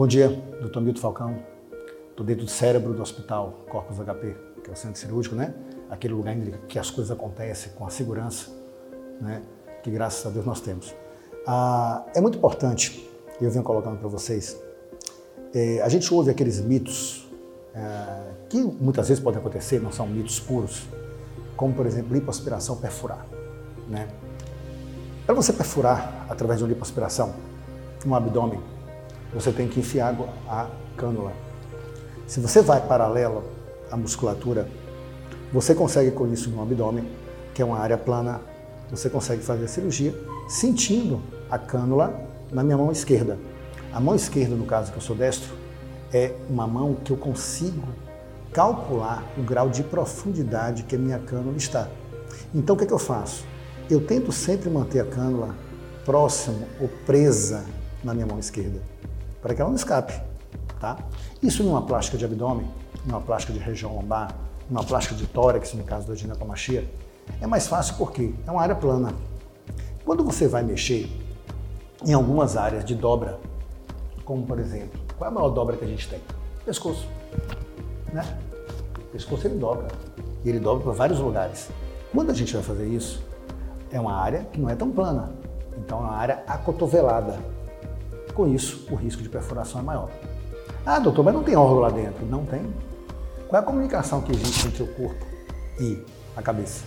[0.00, 0.28] Bom dia,
[0.60, 1.42] doutor Milton Falcão.
[2.10, 5.52] Estou dentro do cérebro do hospital Corpus HP, que é o centro cirúrgico, né?
[5.90, 8.48] Aquele lugar em que as coisas acontecem com a segurança,
[9.20, 9.42] né?
[9.82, 10.94] Que graças a Deus nós temos.
[11.44, 14.56] Ah, é muito importante, eu venho colocando para vocês,
[15.52, 17.28] é, a gente ouve aqueles mitos
[17.74, 20.86] é, que muitas vezes podem acontecer, não são mitos puros,
[21.56, 23.26] como por exemplo lipoaspiração perfurar,
[23.88, 24.06] né?
[25.26, 27.34] Para você perfurar através de uma lipoaspiração
[28.06, 28.77] um abdômen,
[29.32, 30.14] você tem que enfiar
[30.48, 31.32] a cânula.
[32.26, 33.44] Se você vai paralelo
[33.90, 34.68] à musculatura,
[35.52, 37.06] você consegue com isso no abdômen,
[37.54, 38.40] que é uma área plana,
[38.90, 40.14] você consegue fazer a cirurgia
[40.48, 42.14] sentindo a cânula
[42.50, 43.38] na minha mão esquerda.
[43.92, 45.54] A mão esquerda, no caso que eu sou destro,
[46.12, 47.86] é uma mão que eu consigo
[48.52, 51.88] calcular o grau de profundidade que a minha cânula está.
[52.54, 53.44] Então o que, é que eu faço?
[53.90, 55.54] Eu tento sempre manter a cânula
[56.04, 57.64] próximo ou presa
[58.02, 58.80] na minha mão esquerda
[59.40, 60.12] para que ela não escape.
[60.80, 60.96] Tá?
[61.42, 62.66] Isso numa plástica de abdômen,
[63.04, 64.34] numa plástica de região lombar,
[64.70, 66.88] numa plástica de tórax, no caso da ginecomastia,
[67.40, 69.12] é mais fácil porque é uma área plana.
[70.04, 71.10] Quando você vai mexer
[72.06, 73.38] em algumas áreas de dobra,
[74.24, 76.20] como por exemplo, qual é a maior dobra que a gente tem?
[76.64, 77.06] Pescoço.
[78.12, 78.24] Né?
[79.12, 79.88] pescoço ele dobra.
[80.44, 81.68] E ele dobra para vários lugares.
[82.14, 83.22] Quando a gente vai fazer isso,
[83.90, 85.30] é uma área que não é tão plana.
[85.76, 87.38] Então é uma área acotovelada.
[88.38, 90.08] Com isso, o risco de perfuração é maior.
[90.86, 92.24] Ah, doutor, mas não tem órgão lá dentro.
[92.24, 92.72] Não tem.
[93.48, 95.26] Qual é a comunicação que existe entre o corpo
[95.80, 96.00] e
[96.36, 96.84] a cabeça?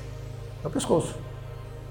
[0.63, 1.13] É o pescoço.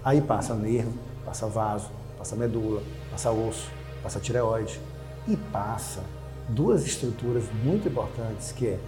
[0.02, 0.94] Aí passa nervo,
[1.26, 3.70] passa vaso, passa medula, passa osso,
[4.02, 4.80] passa tireoide
[5.28, 6.00] e passa
[6.48, 8.78] duas estruturas muito importantes que é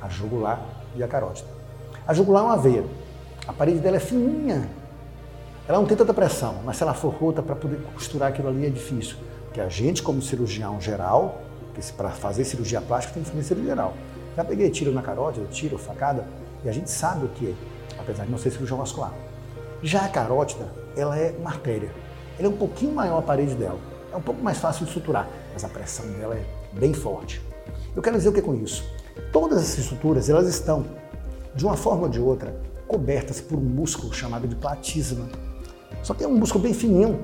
[0.00, 1.48] a jugular e a carótida.
[2.06, 2.84] A jugular é uma veia.
[3.44, 4.70] A parede dela é fininha.
[5.66, 8.66] Ela não tem tanta pressão, mas se ela for rota para poder costurar aquilo ali
[8.66, 9.16] é difícil.
[9.52, 11.42] Porque a gente, como cirurgião geral,
[11.94, 13.92] para fazer cirurgia plástica tem que fazer cirurgia geral.
[14.34, 16.26] Já peguei tiro na carótida, tiro, facada,
[16.64, 17.54] e a gente sabe o que é,
[18.00, 19.12] apesar de não ser cirurgião vascular.
[19.82, 20.66] Já a carótida,
[20.96, 21.90] ela é uma artéria.
[22.38, 23.78] Ela é um pouquinho maior a parede dela.
[24.10, 27.42] É um pouco mais fácil de suturar, mas a pressão dela é bem forte.
[27.94, 28.82] Eu quero dizer o que é com isso?
[29.30, 30.86] Todas essas estruturas, elas estão,
[31.54, 35.28] de uma forma ou de outra, cobertas por um músculo chamado de platisma.
[36.02, 37.22] Só que é um músculo bem fininho.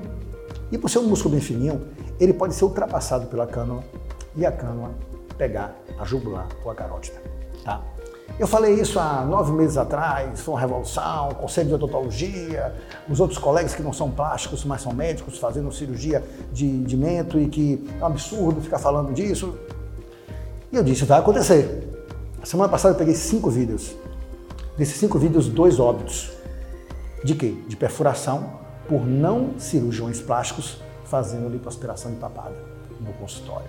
[0.71, 1.81] E por ser um músculo bem fininho,
[2.19, 3.83] ele pode ser ultrapassado pela cânula
[4.35, 4.91] e a cânula
[5.37, 7.21] pegar a jugular ou a carótida.
[7.63, 7.81] Tá?
[8.37, 12.73] Eu falei isso há nove meses atrás, foi uma revolução, conselho de odontologia,
[13.09, 17.39] os outros colegas que não são plásticos, mas são médicos, fazendo cirurgia de, de mento
[17.39, 19.57] e que é um absurdo ficar falando disso.
[20.71, 21.89] E eu disse, vai acontecer.
[22.41, 23.95] A semana passada eu peguei cinco vídeos.
[24.77, 26.31] Desses cinco vídeos, dois óbitos.
[27.23, 27.55] De quê?
[27.67, 32.55] De perfuração por não cirurgiões plásticos fazendo lipoaspiração empapada
[33.01, 33.67] no consultório.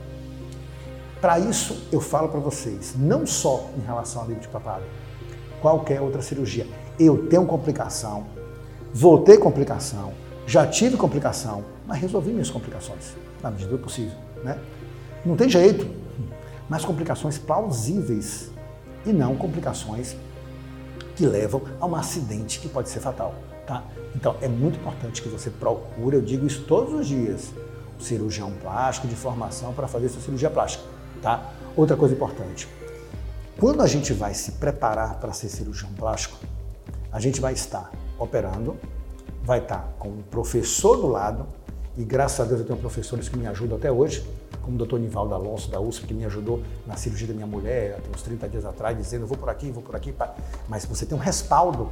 [1.21, 4.49] Para isso, eu falo para vocês, não só em relação à lipo de
[5.61, 6.67] qualquer outra cirurgia.
[6.99, 8.27] Eu tenho complicação,
[8.93, 10.13] vou ter complicação,
[10.47, 14.17] já tive complicação, mas resolvi minhas complicações, na medida do possível.
[14.43, 14.59] Né?
[15.25, 15.87] Não tem jeito,
[16.69, 18.51] mas complicações plausíveis
[19.05, 20.17] e não complicações
[21.21, 23.35] que levam a um acidente que pode ser fatal.
[23.67, 23.85] Tá?
[24.17, 27.53] Então, é muito importante que você procure, eu digo isso todos os dias,
[27.99, 30.83] um cirurgião plástico de formação para fazer sua cirurgia plástica.
[31.21, 31.53] Tá?
[31.77, 32.67] Outra coisa importante,
[33.59, 36.39] quando a gente vai se preparar para ser cirurgião plástico,
[37.13, 38.79] a gente vai estar operando,
[39.45, 41.47] vai estar com um professor do lado,
[41.99, 44.27] e graças a Deus eu tenho professores que me ajudam até hoje,
[44.63, 47.97] como o doutor Nivaldo Alonso da USP, que me ajudou na cirurgia da minha mulher,
[47.99, 50.15] até uns 30 dias atrás, dizendo, vou por aqui, vou por aqui,
[50.69, 51.91] mas você tem um respaldo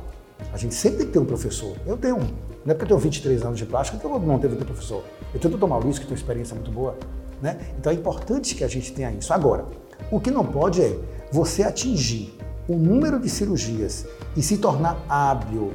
[0.52, 1.76] a gente sempre tem que ter um professor.
[1.84, 2.28] Eu tenho um.
[2.64, 5.02] Não é porque eu tenho 23 anos de plástica que eu não devo ter professor.
[5.34, 6.96] Eu tenho o doutor Maurício, que tem uma experiência muito boa.
[7.42, 7.58] Né?
[7.78, 9.32] Então é importante que a gente tenha isso.
[9.32, 9.66] Agora,
[10.10, 10.98] o que não pode é
[11.30, 12.36] você atingir
[12.68, 14.06] o número de cirurgias
[14.36, 15.72] e se tornar hábil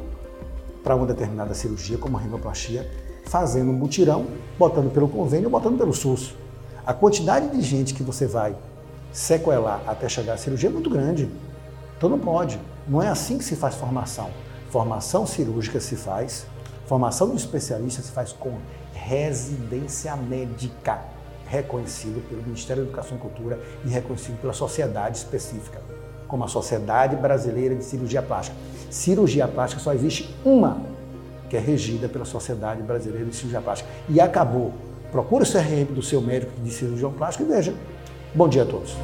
[0.83, 2.89] para uma determinada cirurgia, como a rinoplastia,
[3.25, 4.25] fazendo um mutirão,
[4.59, 6.35] botando pelo convênio ou botando pelo SUS.
[6.85, 8.53] A quantidade de gente que você vai
[9.13, 11.29] sequelar até chegar à cirurgia é muito grande.
[11.97, 12.59] Então não pode.
[12.85, 14.29] Não é assim que se faz formação.
[14.69, 16.45] Formação cirúrgica se faz,
[16.85, 18.57] formação de especialista se faz com
[18.93, 20.99] residência médica,
[21.45, 25.79] reconhecido pelo Ministério da Educação e Cultura e reconhecido pela sociedade específica,
[26.27, 28.57] como a Sociedade Brasileira de Cirurgia Plástica.
[28.89, 30.81] Cirurgia plástica só existe uma,
[31.49, 33.89] que é regida pela Sociedade Brasileira de Cirurgia Plástica.
[34.09, 34.73] E acabou.
[35.13, 37.71] Procure o CRM do seu médico de cirurgião plástico e veja.
[38.33, 38.97] Bom dia a todos.